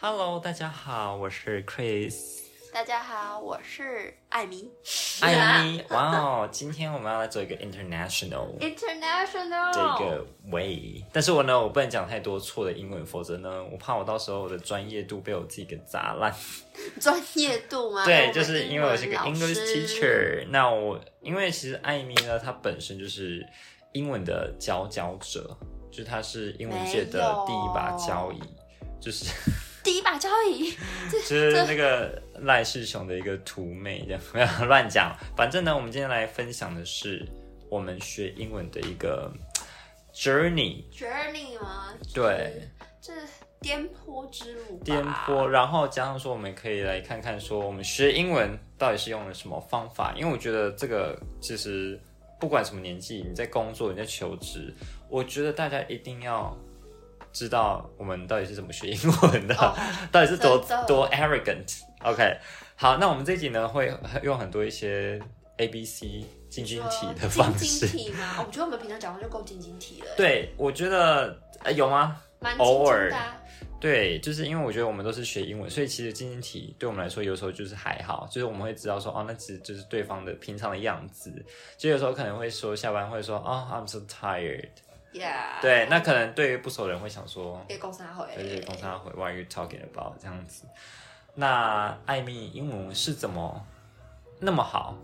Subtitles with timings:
[0.00, 2.42] Hello，大家好，我是 Chris。
[2.72, 4.68] 大家好，我是艾米。
[5.22, 16.34] 艾米，哇哦，今天我们要来做一个 international International 这个 way，但是我呢，我不能讲太多错的英文，否则呢，我怕我到时候我的专业度被我自己给砸烂。
[17.00, 18.04] 专业度吗？
[18.04, 23.46] 对，就是因为我是个 English teacher，那我因为其实艾米呢，她本身就是
[23.92, 25.56] 英文的佼佼者，
[25.90, 28.40] 就是她是英文界的第一把交椅，
[29.00, 29.26] 就是。
[29.84, 30.74] 第一把交椅，
[31.12, 35.14] 就是那个赖世雄的一个图妹，这样没有乱讲。
[35.36, 37.28] 反正呢，我们今天来分享的是
[37.68, 39.30] 我们学英文的一个
[40.14, 41.92] journey，journey 吗？
[42.14, 42.66] 对，
[42.98, 43.26] 这是
[43.60, 50.14] 颠簸之路，颠簸，然后加上说，我们可以来看看说，我们学英文到底是用了什么方法？
[50.16, 52.00] 因为我觉得这个其实
[52.40, 54.74] 不管什么年纪，你在工作，你在求职，
[55.10, 56.56] 我觉得大家一定要。
[57.34, 59.74] 知道我们到底是怎么学英文的，哦
[60.10, 60.56] 到底是多
[60.86, 61.82] 多 arrogant。
[62.02, 62.38] OK，
[62.76, 63.92] 好，那我们这一集呢会
[64.22, 65.20] 用很多一些
[65.56, 67.88] A B C 晶晶体的方晶式。
[67.88, 68.36] 晶体吗？
[68.38, 72.16] 哦我觉得我们平常讲话就够晶晶体了，，对，我觉得、呃、有吗？
[72.38, 73.40] 蛮偶尔的啊。
[73.80, 81.30] 对，就是因为我觉得我们都是学英文，所以其实晶晶体对我们来说有时候就是还好，就是我们会知道说哦，那其实就是对方的平常的样子。
[81.76, 84.68] 就有时候可能会说下班会说哦，I'm so tired。
[85.14, 90.64] Yeah，对，那可能对于不熟的人会想说，被公司回，对对，公他回 What are you talking about 这样子。
[91.36, 93.64] 那艾米英文是怎么
[94.40, 94.96] 那么好？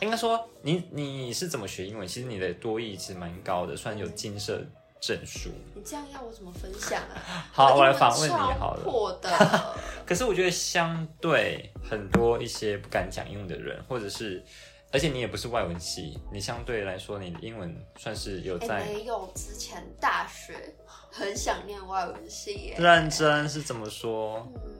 [0.00, 2.08] 应该说你你是怎么学英文？
[2.08, 4.62] 其实你的多义其实蛮高的，算有金色
[5.00, 5.50] 证书。
[5.74, 7.46] 你这样要我怎么分享啊？
[7.52, 8.82] 好，我来访问你好了。
[8.82, 9.28] 破的，
[10.06, 14.42] 可是我觉得相对很多一些不敢讲英文的人，或者是，
[14.90, 20.74] 而且你也不是外文系，你相对来说你的英文算是有哎，在没有，之前大学
[21.10, 24.46] 很想念外文系耶，认真，是怎么说？
[24.54, 24.72] 嗯，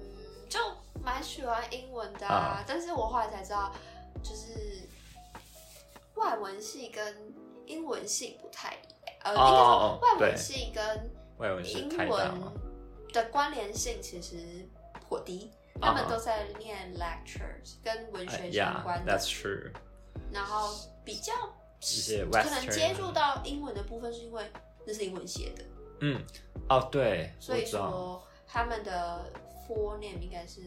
[0.49, 0.59] 就
[1.03, 3.75] 蛮喜欢英文的啊啊，但是我后来才知道，
[4.23, 4.89] 就是
[6.15, 7.35] 外文系跟
[7.67, 8.77] 英文系不太一
[9.07, 12.69] 样，呃，哦应该哦说外文系跟外文系英文？
[13.13, 14.37] 的关联性其实
[15.07, 19.73] 颇低，啊他们都在念 lectures 跟文学相关的 Yeah, that's true。
[20.33, 20.75] 然后
[21.05, 21.33] 比较
[21.81, 24.45] 一些可能接触到英文的部分，是因为
[24.87, 25.65] 那是英文写的，
[26.01, 26.21] 嗯，
[26.69, 29.33] 哦，对，所以说他们的
[29.67, 30.61] full name 应该是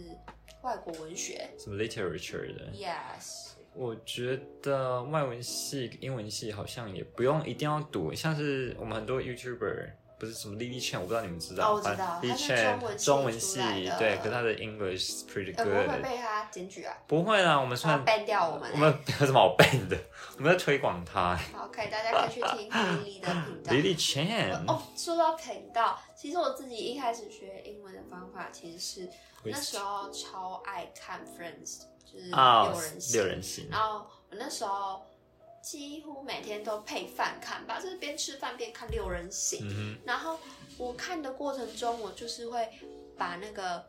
[0.62, 2.72] 外国文学什么 literature 的。
[2.74, 3.50] ，yes。
[3.74, 9.92] 我觉得外文系、英文系好像也不用一定要读，像是我们很多 YouTuber
[10.22, 16.02] 不是什么 Lily Chen，我不知道你们知道，哦我知道 Lily 中文 Chen 系中文系出来的对，可是她的 English is pretty 呃，我会 good。
[16.04, 19.98] 被他检举啊，不会啦，我们他算 ban 掉我们、我们 有什么好 ban 的？
[20.38, 21.36] 我们在推广他。
[21.36, 23.74] 好，OK，大家可以去听 Lily 的频道。
[23.74, 29.10] Lily Chen，哦，说到频道，其实我自己一开始学英文的方法，其实是
[29.44, 33.14] 那时候超爱看 Friends，就是啊六人，行。
[33.18, 35.04] 六人行，然后我那时候
[35.62, 39.68] 几乎每天都配饭看吧，就是边吃饭边看六人行。
[39.70, 40.40] 嗯然后
[40.78, 42.68] 我看的过程中，我就是会
[43.18, 43.86] 把那个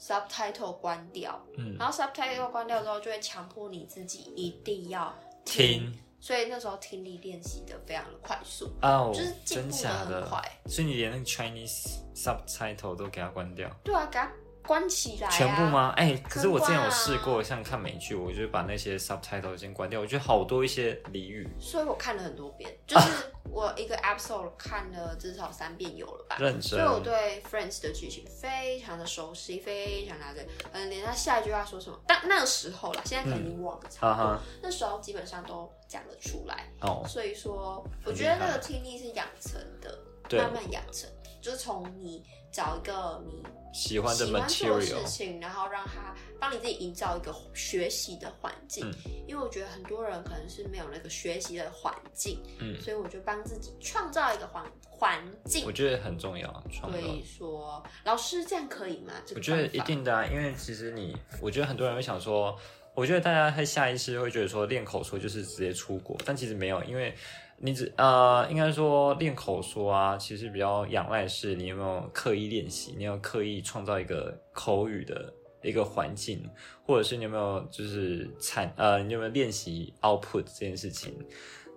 [0.00, 10.60] subtitle 关掉，嗯然后 subtitle 关掉之后，就会强迫你自己一定要哼，听所以那时候听力练习的非常的快速，哦就是，进真步的很快。
[10.66, 13.70] 所以你连那个 Chinese subtitle 都给它关掉。
[13.84, 14.32] 对啊，给它
[14.66, 15.30] 关起来、啊。
[15.30, 15.62] 全部？
[15.66, 15.92] 吗？
[15.96, 20.00] 哎、可是我之前有试过，像看美剧，我就把那些 subtitle 先关掉。
[20.00, 23.10] 我觉得好多一些俚语，所以我看了很多遍，就是
[23.44, 26.36] 我一个 episode 看了至少三遍有了吧。
[26.38, 26.82] 认真所以。
[26.82, 36.70] 我对 Friends 的剧情非常的熟悉，非常了解，嗯，连他下一句话说什么，但那个时候啦，现在可能已经忘了差不多，啊哈，那时候基本上都讲得出来。
[36.80, 39.98] 哦，所以说，我觉得那害个听力是养成的，
[40.38, 41.08] 慢慢养成，
[41.46, 43.40] 就是从你找一个你
[43.72, 48.84] 喜欢的喜欢做的事情，然后让他帮你自己营造一个学习的环境。
[48.90, 48.94] 嗯
[49.28, 55.70] 因为我觉得很多人可能是没有那个学习的环境，嗯所以我就帮自己创造一个环环境我。
[55.70, 57.08] 觉得很重要，创造所。
[57.08, 59.12] 以说，老师这样可以吗？
[59.24, 62.58] 这个我觉得一定的啊，因为其实你，我觉得很多人会想说，
[62.92, 67.14] 我觉得大家会下意识会觉得说练口说就是直接出国，但其实没有，因为
[67.58, 75.32] 你只呃，应该说练口说啊，其实比较仰赖是你有没有刻意练习，你有刻意创造一个口语的
[75.62, 76.48] 一个环境，
[76.86, 81.14] 或者是你有没有就是产呃，你有没有练习 output 这件事情？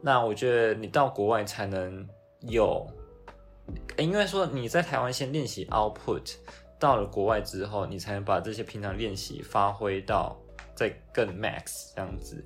[0.01, 2.07] 那我觉得你到国外才能
[2.41, 2.85] 有，
[3.97, 6.35] 应该说你在台湾先练习 output，
[6.77, 10.37] 到了国外之后，你才能把这些平常练习发挥到
[10.75, 12.45] 再更 max 这样子。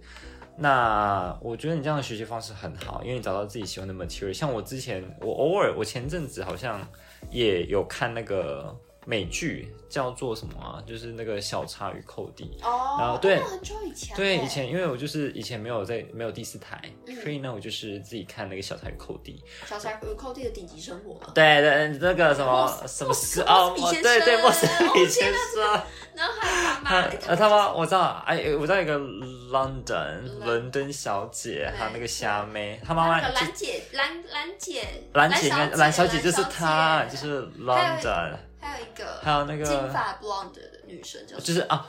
[0.56, 4.32] 那我觉得你这样的学习方式很好，因为你找到自己喜欢的 material。
[4.32, 6.86] 像我之前，我偶尔，我前阵子好像
[7.32, 10.82] 也有看那个美剧叫做什么啊？
[10.86, 12.58] 就是那个小茶与寇弟。
[12.62, 16.80] 哦，然后对很久以前，对，以前因为我就是以前没有在没有第四台，
[17.22, 19.44] 所以呢，我就是自己看那个小茶与寇弟。
[19.66, 21.32] 小柴与寇弟的顶级生活嘛。
[21.34, 25.82] 对对，那个什么什么莫斯是哦，莫斯比先对对，生莫斯哦比先生。
[26.16, 34.84] 然后还有他妈，他哎呃，他妈我知道，哎，我知道一个 London 伦伦敦小姐，对还有那个虾妹，她妈妈兰姐，兰兰姐，
[35.14, 41.88] 兰姐兰兰小姐姐就是她，就是 London，还有一个还有那个金个发 blonde 的女生叫就是啊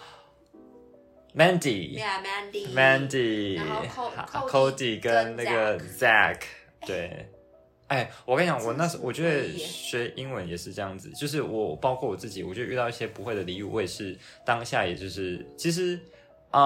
[1.36, 1.98] ，Mandy。
[1.98, 6.40] Yeah Mandy Mandy、然后 Co- Cody Cody 跟那个 Zack，
[6.86, 7.30] 对。
[7.88, 16.00] 哎，我跟你讲，我那时我觉得学英文也是这样子，就是我包括我自己，我觉得遇到一些不会的俚语，我也是当下也就是，其实
[16.50, 16.60] 啊、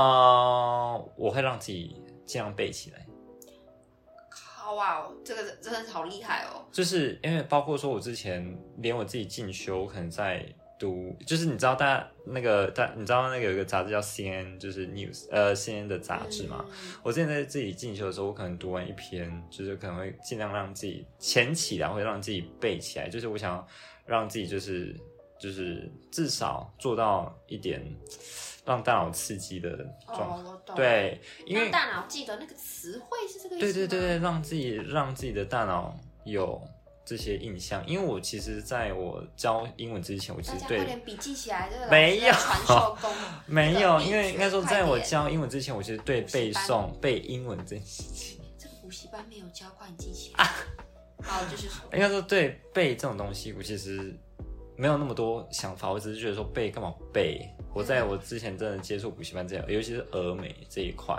[0.95, 3.05] 呃我会让自己尽量背起来，
[4.31, 6.65] 靠哇哦，这个真的是好厉害哦。
[6.71, 10.47] 就是因为包括说我之前连我自己进修，可能在
[10.79, 16.95] 读，就是你知道大家那个大，你知道那个有一个杂志叫 CNN，就是 News，呃，CNN 的杂志嘛，嗯。
[17.03, 23.67] 我之前在自己进修的时候，我可能读完一篇，就是可能会尽量让自己前期啊，会让自己背起来，就是我想
[24.07, 24.95] 让自己就是
[25.39, 27.85] 就是至少做到一点
[28.65, 29.77] 让大脑刺激的
[30.07, 30.75] 状态。
[30.75, 36.61] 对，因为让大脑记得那个词汇是这个意思对对对对，让自己让自己的大脑有
[37.09, 37.83] 这些印象。
[37.87, 42.35] 因为我其实在我教英文之前，我其大实对笔记起来，这个没有
[43.47, 48.39] 没有， 因为应该说，在我教英文之前，我其实对背诵背英文这件事情。
[48.59, 50.45] 这个补习班没有教，快点记起来。
[51.23, 54.15] 好，就是说， 应该说对背这种东西，我其实
[54.77, 57.49] 没有那么多想法，我只是觉得说背干嘛背？
[57.73, 61.17] 我在我之前真的接触补习班这样，尤其是俄美这一块，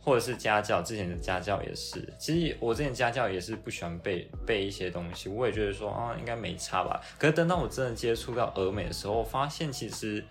[0.00, 2.06] 或者是家教，之前的家教也是。
[2.18, 7.00] 其实我之前家教也是不喜欢背背一些东西，我也觉得说啊应该没差吧。
[7.18, 10.24] 可是等到我真的接触到俄美的时候，我发现其实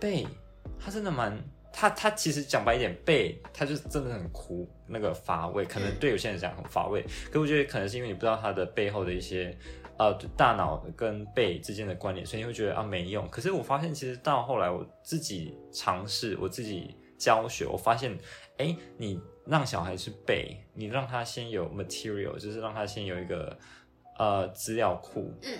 [0.00, 0.26] 背
[0.78, 1.42] 它真的蛮。
[1.76, 9.58] 它它其实讲白一点，背他就真的很苦，那个乏味，可能对有些人讲很乏味，可我觉得可能是因为你不知道他的背后的一些
[9.98, 13.28] 呃大脑跟背之间的关联，所以你会觉得啊没用。
[13.28, 18.16] 可是我发现其实到后来我自己尝试，我自己教学，我发现
[18.58, 23.58] 哎，你让小孩去背，你让他先有 material，就是让他先有一个
[24.16, 25.34] 呃资料库。
[25.42, 25.52] 嗯，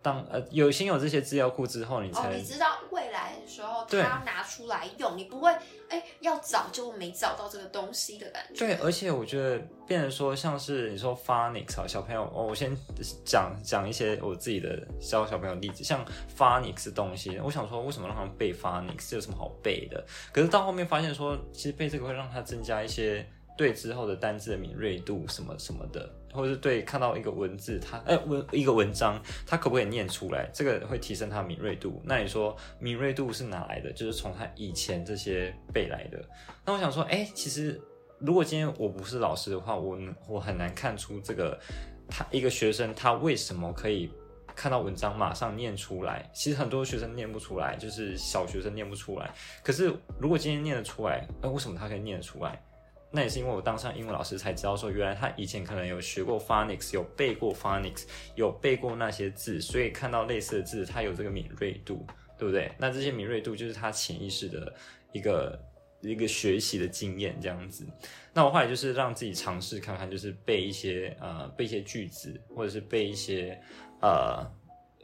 [0.00, 5.50] 当呃有先有这些资料库之后，你才哦，你知道未来的时候，他要拿出来用，你不会
[5.88, 8.66] 哎要找就没找到这个东西的感觉。
[8.66, 12.74] 对，而且我觉得变成说，像是你说 phonics 啊，小朋友，哦，我先
[13.24, 16.04] 讲讲一些我自己的教小朋友例子，像
[16.36, 20.04] phonics 的东西，我想说，为什么让他们背 phonics 这有什么好背的？
[20.32, 30.48] 可是到后面发现说，其实背这个会让他增加一些对之后的单字的敏锐度什么什么的，或者是对看到一个文字，他哎文一个文章，他可不可以念出来？
[30.52, 32.02] 这个会提升他敏锐度。
[32.04, 33.92] 那你说敏锐度是哪来的？
[33.92, 36.22] 就是从他以前这些背来的。
[36.64, 37.80] 那我想说，哎、其实
[38.18, 41.58] 如果今天我不是老师的话，我我很难看出这个
[42.08, 44.10] 他一个学生他为什么可以
[44.54, 46.28] 看到文章马上念出来。
[46.34, 49.32] 其实很多学生念不出来，就是小学生念不出来。
[49.62, 52.62] 可是如果今天念得出来，哎、为什么他可以念得出来？
[53.10, 62.06] 那也是因为我当上英文老师才知道说，原来他以前可能有学过 phonics，有背过 phonics，有背过那些字，所以看到类似的字，他有这个敏锐度，
[62.38, 62.70] 对不对？
[62.78, 64.74] 那这些敏锐度就是他潜意识的
[65.12, 65.58] 一个
[66.02, 67.86] 一个学习的经验这样子。
[68.34, 73.58] 那我后来就是让自己尝试看看，就是背一些呃背一些句子，或者是背一些
[74.02, 74.46] 呃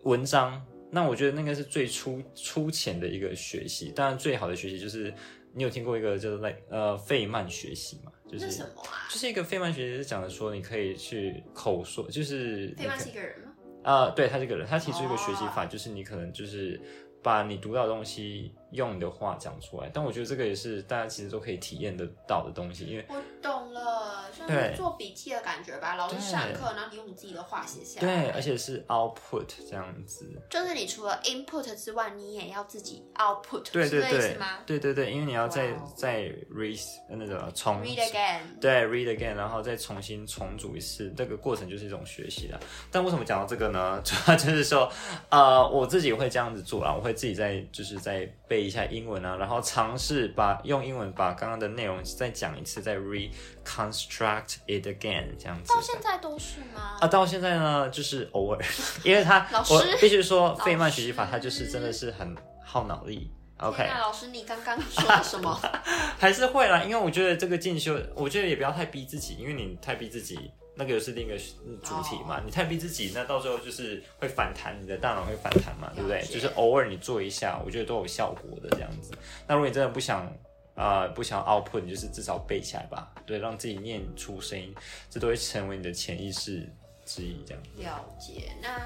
[0.03, 0.63] 文章。
[0.91, 5.13] 那我觉得那个是最初粗浅的一个学习，当然最好的学习就是
[5.55, 9.07] 你有听过一个叫做 like 呃费曼学习吗，就是什么啊？
[9.09, 13.53] 就是一个费曼学习是讲的说你可以去口说，就是费曼是一个人吗？
[13.85, 16.81] 啊、对他这个人，他提出一个学习法，就是你可能就是
[17.23, 19.91] 把你读到的东西用你的话讲出来。
[19.93, 25.95] 但我觉得这个也是大家其实都可以体验得到的东西，因为我懂了，像是做笔记的感觉吧。
[25.95, 30.31] 老师对上课，然后你用你自己的话写下对，而且是 output 这样子。
[30.51, 38.41] 就是你除了 input 之外，你也要自己 output，对对是这意对思吗对对对，因为你要再再 read 呃那个重？Read again。
[38.61, 42.59] 对，read again，然后再重新重组一次，这个过程就是一种学习啦。
[42.91, 44.01] 但为什么讲到这个呢？
[44.05, 44.91] 主要就是说，
[45.29, 55.73] 呃，我自己会这样子做啦，我会自己在就是在背一下英文啊，然后尝试把用英文把刚刚的内容再讲一次，再 reconstruct it again 这样子。
[55.73, 56.97] 到现在都是吗？
[57.01, 58.65] 啊，到现在呢，就是偶尔，
[59.05, 63.31] 因为他老师我必须说，费曼学习法师它就是真的是很耗脑力。
[63.59, 65.61] OK，天啊，老师，你刚刚说了什么？
[66.19, 71.37] 还是会啦，因为我觉得这个进修，我觉得也不要太逼自己，因为你太逼自己，那个又是另一个
[71.83, 72.41] 主题嘛。
[72.45, 76.23] 你太逼自己，那到时候就是会反弹，你的大脑会反弹嘛，对不对？
[76.25, 79.13] 就是偶尔你做一下，我觉得都有效果的这样子。
[79.47, 80.31] 那如果你真的不想
[80.75, 84.75] 呃不想 output，你就是至少背起来吧，对，让自己念出声音，
[85.09, 86.69] 这都会成为你的潜意识
[87.05, 87.63] 之一，这样。
[87.79, 88.53] 了解。
[88.61, 88.81] 那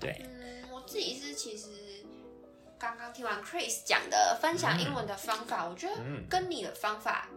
[0.00, 1.66] 对，嗯，我自己是其实
[2.78, 7.28] 刚刚听完 Chris 讲的分享英文的方法，我觉得嗯跟你的方法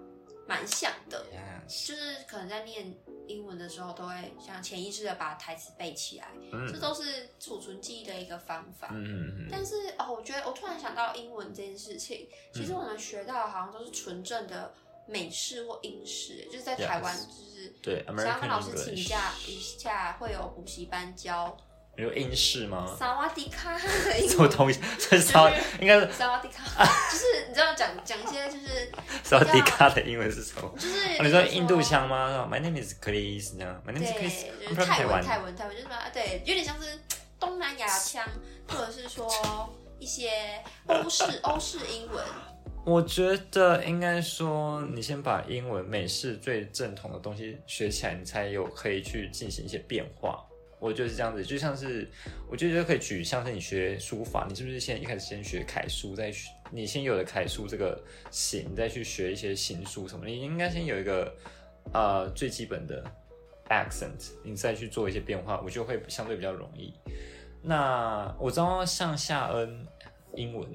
[0.48, 1.26] 蛮像的。
[1.32, 2.94] Yes，就是可能在念
[3.28, 8.90] 英文的时候，都会像潜意识的把台词背起来，这嗯都是储存记忆的一个方法。
[8.92, 14.74] 嗯嗯嗯，但是哦，我觉得我突然想到英文这件事情，其实我们学到的好像都是纯正的
[15.08, 21.56] 美式或英式，就是在台湾就是对想要跟老师请假一下，会有补习班教
[21.96, 22.96] 你有英式吗？
[22.98, 24.52] 萨瓦迪卡的英什么文。
[24.52, 24.80] 东西？
[24.98, 25.48] 这是稍
[25.80, 28.92] 应该是萨瓦迪卡， 就是你知道讲讲一些就是
[29.24, 30.74] 萨瓦迪卡的英文是什么？
[30.76, 33.80] 就是哦，你说印度腔吗？My name is Chris，这样。
[33.86, 35.24] My name 对，is Chris，就是泰文。
[35.24, 35.96] 泰文泰文就是什么？
[36.12, 37.00] 对，有点像是
[37.40, 38.26] 东南亚腔，
[38.68, 39.30] 或者是说
[40.00, 40.32] 一些
[40.88, 42.24] 欧式欧式英文。
[42.86, 50.44] 我觉得应该说，你先把英文美式最正统的东西学起来，你才有可以去进行一些变化。
[50.84, 52.10] 我觉得是这样子，就像是
[52.50, 60.26] 我觉得可以举，像是你学书法，你是不是先一开始先学楷书，再学你先有了楷书这个形，再去学一些行书什么？
[60.26, 61.34] 你应该先有一个
[61.94, 63.04] 呃最基本的
[63.70, 66.94] accent，你再去做一些变化，我觉得会相对比较容易。
[67.62, 69.88] 那我知道像夏恩
[70.36, 70.68] 英文，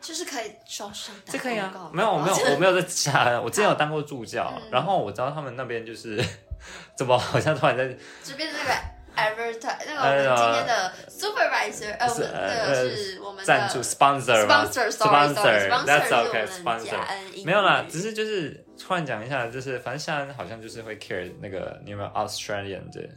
[0.00, 6.22] 就是可以收上打这可以啊，没有，我没有，我没有在家，我之前有当过助教，嗯然后我知道他们那边就是
[6.96, 7.88] 怎么好像突然在
[8.22, 8.72] 这边的那个
[9.16, 17.46] advertise，那个我们今天的 supervisor，呃，我是我们的赞助 sponsor 吗？sponsor，sorry，sorry，sponsor That's 是我 okay 们 sponsor 嘉恩英语。
[17.46, 23.08] 没有啦，只是就是突然讲一下，就是反正夏恩好像就是会 care 那个你有没有 Australian 的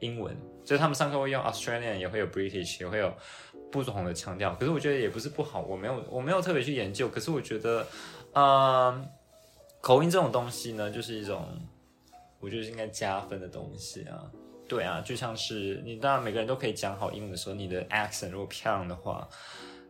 [0.00, 3.12] 英文，就是他们上课会用 Australian，也会有 British，也会有
[3.72, 4.54] 不同的腔调。
[4.54, 7.86] 可是我觉得也不是不好，我没有我没有特别去研究，可是我觉得，
[8.34, 9.08] 嗯，
[9.80, 11.48] 口音这种东西呢，就是一种
[12.40, 14.30] 我觉得是应该加分的东西啊。
[14.68, 19.26] 对啊，就像是你当然每个人都可以讲好英文的时候，你的 accent 如果漂亮的话，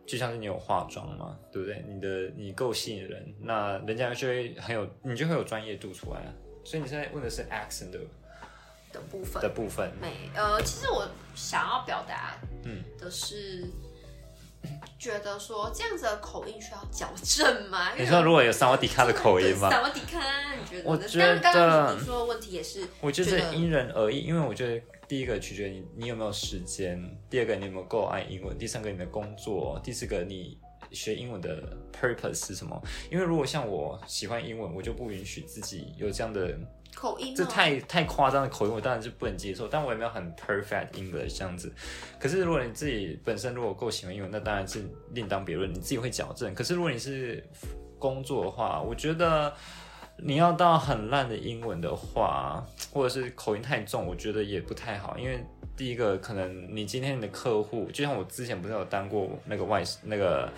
[0.06, 1.84] 就像是你有化妆嘛，对不对？
[1.88, 6.32] 你的你够吸引人，那人家就会很有，你就会有专业度出来啊。
[6.64, 7.98] 所以你现在问的是 accent 的
[8.92, 13.68] 的部分的部分，没呃，其实我想要表达嗯的是。
[14.98, 17.92] 觉得说这样子的口音需要矫正吗？
[17.98, 19.70] 你说如果有萨瓦迪卡的口音吗？
[19.70, 20.18] 萨瓦迪卡，
[20.54, 20.84] 你觉得呢？
[20.84, 30.58] 我觉得刚刚你说的问题也是，我觉觉得得因人而异，因为我觉得第一个取决于你你有没有时间，第二个你有没有够爱英文，第三个你的工作，第四个你
[30.90, 32.80] 学英文的 purpose 是什么？
[33.10, 36.58] 因为如果像我喜欢英文，我就不允许自己有这样的
[36.94, 41.72] 口音吗这太太夸张的口音，我当然是不能接受，但我也没有很 perfect English 这样子。
[42.18, 46.54] 可是如果你自己本身如果够喜欢英文，那当然是另当别论，你自己会矫正。
[46.54, 47.42] 可是如果你是
[47.98, 49.52] 工作的话，我觉得
[50.18, 55.44] 你要到很烂的英文的话，或者是口音太重，我觉得也不太好，因为。
[55.76, 60.52] 第一个，可能你今天你的客户，就像我之前不是有当过那个外那个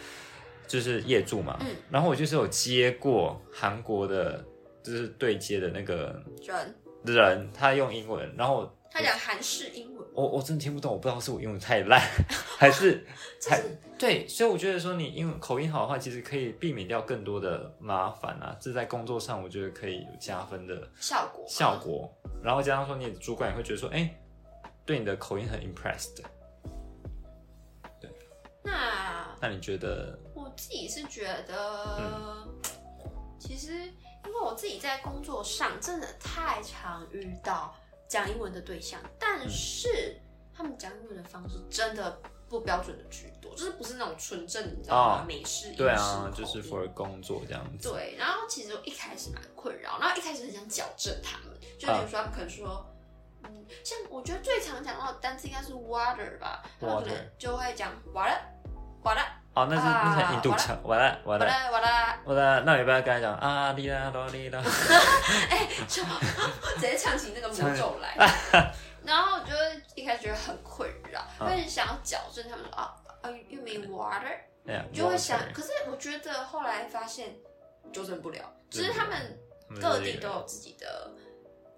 [0.66, 4.42] 就是业主嘛，嗯然后我就是有接过韩国的，
[4.82, 12.00] 就是对接的那个人，人，他用英文，然后他讲韩式英文，我我真的听不懂，我不知道是我英文太烂，
[12.58, 13.06] 还是
[13.48, 13.62] 还
[13.98, 21.44] 对，所以我觉得说你英文口音好的话，其实可以避免掉更多的麻烦啊，这在工作上我觉得可以有加分的效果。
[21.46, 22.10] 效果，
[22.42, 24.18] 然后加上说你的主管也会觉得说，哎，
[24.86, 26.22] 对你的口音很 impressed，
[28.62, 30.18] 那那你觉得？
[30.34, 32.60] 我自己是觉得，嗯。
[33.38, 33.72] 其实
[34.26, 37.74] 因为我自己在工作上真的太常遇到
[38.08, 40.20] 讲英文的对象，但是
[40.54, 45.22] 他们讲英文的方式真的不标准的居多，就是不是那种纯正，你知道吗？
[45.22, 47.88] 哦美式、英式对啊，就是 for 工作这样子。
[47.90, 52.84] 对，然后其实我一开始蛮困扰，然后一开始很想矫正他们，就比如说他们可能说，
[53.44, 58.38] 嗯，像我觉得最常讲到的单词应该是 water 吧，他们可能就会讲 water
[59.02, 64.62] water 哦，那是那是印度腔，完了完了 water water，完了，那你不要跟他讲啊哩啦哆哩啦。
[65.50, 66.02] 哎，就
[66.78, 68.14] 直接唱起那个魔咒来，
[69.04, 71.46] 然后我就会一开始觉得很困扰，嗯。
[71.48, 77.34] 但是想要矫正他们说啊啊，you mean water，就会想，可是我觉得后来发现
[77.92, 79.38] 纠正不了，只是他们
[79.80, 81.10] 各地都有自己的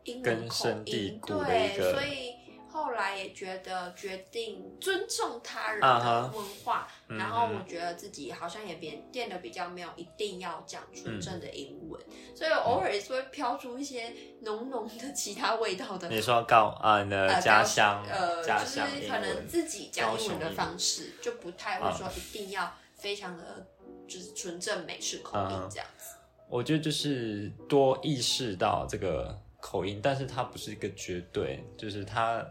[0.05, 2.35] 英文根口音，对所以
[2.71, 12.01] 后来也觉得决定尊重他人啊的文化，嗯然后我觉得自己好像也变变得比较没有一定要讲纯正的英文，
[12.35, 16.09] 所以我偶尔也是会飘出一些浓浓的其他味道的。
[16.09, 23.67] 你说高啊，你的呃家乡呃，家就是可能，自己讲英文的方式，就不太会说一定要非常的，
[24.09, 26.17] 就是纯正美式口音嗯这样子。
[26.49, 32.47] 我觉得就是多意识到这个口音，但是它不是一个绝对，就是它，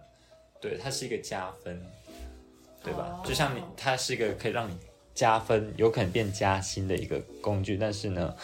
[0.60, 1.80] 对，它是一个加分，
[2.84, 3.22] 对吧？
[3.22, 4.76] 哦就像你，它是一个可以让你
[5.14, 8.36] 加分，有可能变加薪的一个工具，但是呢，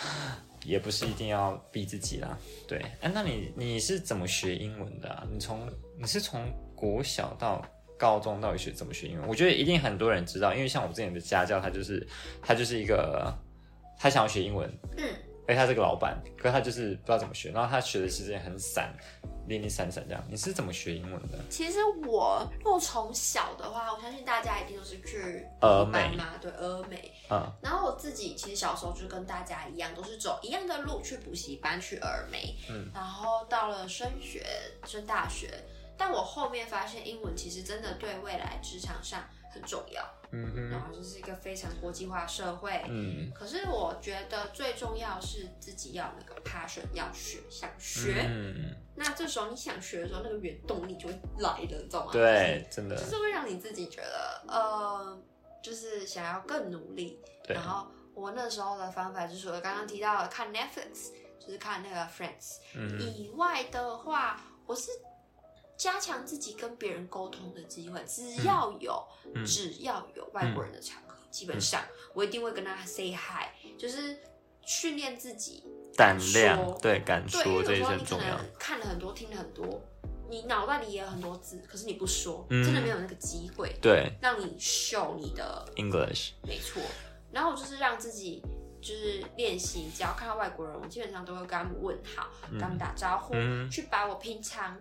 [0.63, 2.37] 也不是一定要逼自己啦。
[2.67, 5.25] 对，哎，那你你是怎么学英文的啊？
[5.31, 5.67] 你从
[5.97, 7.65] 你是从国小到
[7.97, 9.27] 高中到底学怎么学英文？
[9.27, 12.05] 我觉得一定很多人知道，因为像我之前的家教，他就是
[12.41, 13.33] 他就是一个
[13.97, 15.03] 他想要学英文，嗯，
[15.47, 18.93] 而且他是个老板，可是他就是不知道怎么学，然后他学的时间很散，
[19.47, 20.21] 零零散散这样。
[20.29, 21.39] 你是怎么学英文的？
[21.49, 27.13] 其实我如果从小的话，我相信大家一定都是去俄美嘛，对，俄美。
[27.29, 34.45] 嗯然后我自己其实小时候就跟大家一样，都是走一样的路去补习班去俄美，嗯，然后到了升学
[34.85, 35.49] 升大学，
[35.97, 48.25] 但我后面发现英文其实真的对未来职场上很重要，嗯哼，然后这是一个非常国际化的社会，嗯，可是我觉得最重要是自己要那个 passion，要学，想学。
[48.27, 52.11] 嗯，那这时候你想学的时候，那个原动力就会来了，你知道吗？
[52.11, 55.21] 对，真的就，是会让你自己觉得，呃，
[55.61, 57.19] 就是想要更努力。
[57.45, 62.57] 对然后我那时候的方法就是我刚刚提到的看 Netflix，就是看那个 Friends。
[62.75, 64.91] 嗯以外的话，我是
[65.77, 73.45] 加强自己跟别人沟通的机会，只要有，嗯只要有外国人的场合，基本上我一定会跟他 say hi，
[73.77, 74.17] 就是
[74.65, 75.63] 训练自己
[75.95, 78.35] 胆量说，对，敢说这也有时候你重要。
[78.37, 78.45] 能。
[78.57, 79.81] 看了很多，听了很多，
[80.29, 82.63] 你脑袋里也有很多字，可是你不说，嗯。
[82.65, 84.11] 真的没有那个机会对。
[84.19, 86.81] 让你秀你的，English，没错。
[87.31, 88.41] 然后就是让自己
[88.81, 93.69] 就是练习，只要看到外国人，我基本上都会跟他们问好，跟他们打招呼，嗯。
[93.69, 94.75] 去把我平常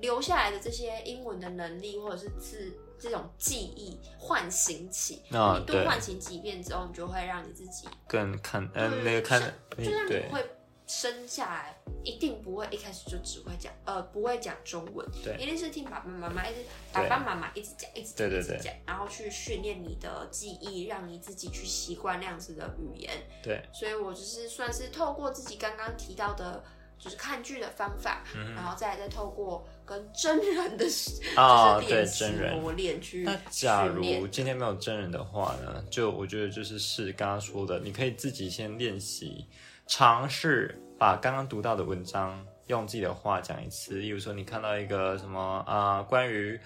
[0.00, 5.22] 留下来的这些英文的能力，或者是字这种记忆唤醒起。
[5.30, 9.40] 啊你多唤醒几遍之后，你就会让你自己更看，呃，对那个看
[9.76, 10.44] 就像你会
[10.86, 16.60] 生下来，一定不会一开始就只会讲，呃，不会讲中文，对一定是听爸爸妈妈一直
[16.92, 23.12] 爸爸妈妈一直讲，一直讲，一直讲，然后去训练你的记忆，让你自己去习惯那样子的语言。
[23.42, 26.62] 对，所以我就是算是透过自己刚刚提到的。
[27.00, 30.84] 就是看剧的方法，嗯然后再再透过跟真人的，
[31.34, 35.82] 啊 对真人磨练去那假如今天没有真人的话呢？
[35.90, 39.46] 就我觉得就是是刚刚说的，你可以自己先练习，
[39.86, 43.94] 尝试把刚刚读到的文章用自己的话讲一次。
[43.94, 46.60] 例如说，你看到一个什么啊、呃关于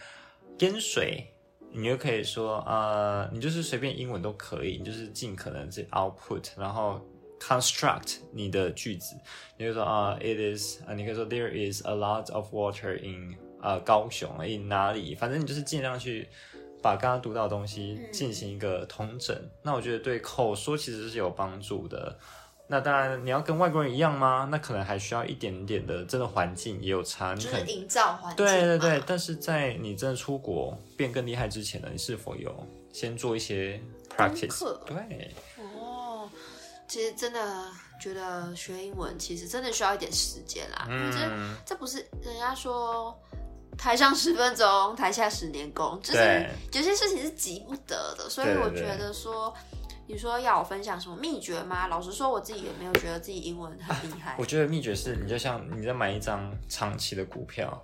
[0.58, 1.24] 淹水，
[1.70, 7.00] 你就可以说呃，你就是随便英文都可以，你就是尽可能自己 output，然后
[7.40, 9.16] construct 你的句子。
[9.56, 16.28] 你就说啊、i t is 啊、你可以说 there is a lot of water in 呃高雄 in 哪里，反正你就是尽量去
[16.82, 19.36] 把刚刚读到的东西嗯进行一个统整。
[19.62, 22.18] 那我觉得对口说其实是有帮助的。
[22.66, 24.48] 那当然，你要跟外国人一样吗？
[24.50, 27.34] 那可能还需要一点点的，真的环境也有差。
[27.34, 28.50] 你可能就是营造环境嘛。
[28.52, 33.78] 对对对，但是在你真的出国变更厉害之前呢，你是否有先做一些
[34.16, 34.48] practice？
[34.48, 35.53] 课对，哦，
[36.94, 37.66] 其实真的
[38.00, 41.28] 觉得学英文其实真的需要一点时间啦，因为
[41.66, 43.12] 这不是人家说
[43.76, 49.52] 台上十分钟，台下十年功，就是有些事情是急不得的，所以我觉得说。
[50.06, 51.88] 你说要我分享什么秘诀吗？
[51.88, 54.44] 老实说，我自己也没有觉得自己英文很厉害我。
[54.44, 57.82] 觉得秘诀是，你就像你在买一张长期的股票，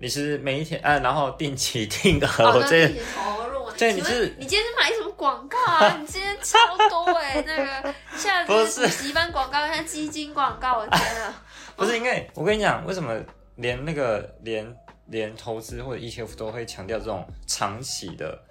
[0.00, 3.74] 你是每一天啊，然后定期定额，这投入吗？
[3.76, 5.98] 请问对你是你今天是买什么广告啊？
[6.00, 11.44] 你今天超多哎、那个现在不是补习班广告，现在基金广告，我的天啊！
[11.76, 12.26] 不是因为？
[12.32, 13.14] 我跟你讲，为什么
[13.56, 14.74] 连那个连
[15.08, 18.42] 连投资或者 ETF 都会强调这种长期的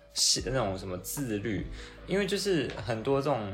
[0.45, 1.65] 那种什么自律？
[2.05, 3.51] 因为就是很多这种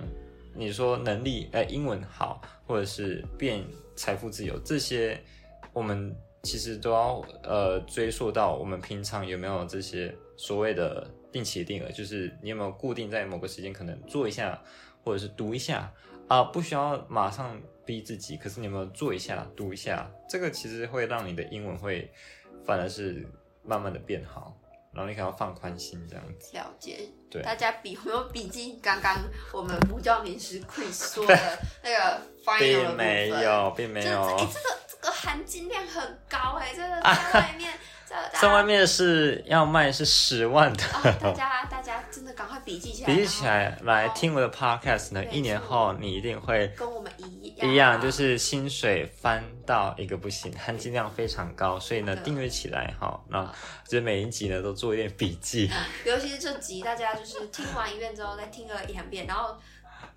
[0.54, 5.17] 你说能力，哎、英文好，或者是变财富自由这些，
[5.71, 14.58] 我们其实都要呃追溯到我们平常有没有这些所谓的定期定额，就是你有没有固定在某个时间可能做一下，
[15.04, 15.91] 或者是读一下
[16.30, 20.10] 啊、不需要马上逼自己，可是你有没有做一下、读一下？
[20.30, 22.10] 这个其实会让你的英文会
[22.65, 23.28] 反而是
[23.63, 24.58] 慢慢的变好，
[24.93, 26.56] 然后你可能要放宽心这样子。
[26.56, 29.21] 了解，对大家比 有没有笔记刚刚
[29.52, 37.71] 我们补教名师 Chris 说的 那个 final 的并部分没有，并没有欸，这个这个含金量很高哎、这个 在外面
[38.34, 40.84] 在外面是要卖是十万的。
[40.84, 53.44] 哦， 大家大家真的赶快笔记起来，笔记起来来听我的 podcast 呢，一年后你一定会跟我们一样，一样，就是薪水翻到一个不行，含金量非常高，所以呢订阅起来哈，那
[53.88, 55.70] 就是每一集呢都做一点笔记，
[56.06, 59.58] 尤其是这集，大家就是听完一遍之后再听个一两遍，然后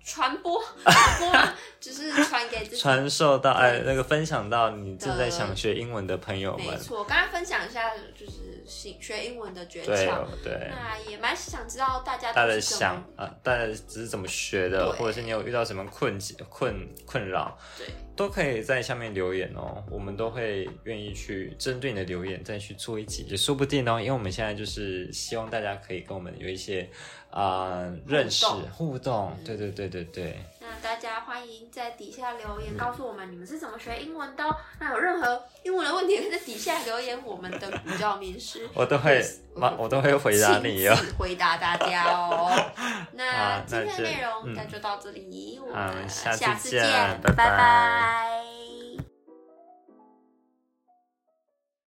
[0.03, 2.67] 传播传播， 就是传给。
[2.69, 10.69] 传授到哎那个分享到你正在想学英文的朋友们，没错，刚刚分享一下就是学学英文的诀窍，哦对。
[10.69, 23.99] 那也蛮想知道大家大家想么啊，大家只是怎么学的，或者是你有遇到什么困境困困扰，对都可以在下面留言哦，我们都会愿意去针对你的留言再去做一集，也说不定哦。
[23.99, 26.87] 因为我们现在就是希望大家可以跟我们有一些
[27.31, 34.55] 啊、认识互动，对对对对对，那大家欢迎在底下留言，告诉我们你们是怎么学英文的哦。
[34.79, 39.19] 那有任何英文的问题，可以在底下留言，我们的古教名师 我都会
[39.55, 40.95] 我我都会回答你哦。
[41.17, 42.51] 回答大家哦。
[43.13, 46.81] 那今天的内容嗯那就到这里，我好们下次见
[47.21, 48.58] 拜拜